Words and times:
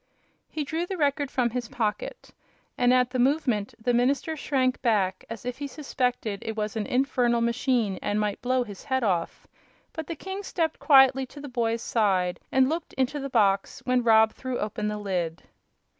He 0.49 0.63
drew 0.63 0.87
the 0.87 0.97
Record 0.97 1.29
from 1.29 1.51
his 1.51 1.69
pocket, 1.69 2.31
and 2.75 2.91
at 2.91 3.11
the 3.11 3.19
movement 3.19 3.75
the 3.79 3.93
minister 3.93 4.35
shrank 4.35 4.81
back 4.81 5.23
as 5.29 5.45
if 5.45 5.59
he 5.59 5.67
suspected 5.67 6.41
it 6.43 6.55
was 6.57 6.75
an 6.75 6.87
infernal 6.87 7.39
machine 7.39 7.99
and 8.01 8.19
might 8.19 8.41
blow 8.41 8.63
his 8.63 8.85
head 8.85 9.03
off; 9.03 9.45
but 9.93 10.07
the 10.07 10.15
king 10.15 10.41
stepped 10.41 10.79
quietly 10.79 11.27
to 11.27 11.39
the 11.39 11.47
boy's 11.49 11.83
side 11.83 12.39
and 12.51 12.67
looked 12.67 12.93
into 12.93 13.19
the 13.19 13.29
box 13.29 13.83
when 13.85 14.01
Rob 14.01 14.33
threw 14.33 14.57
open 14.57 14.87
the 14.87 14.97
lid. 14.97 15.43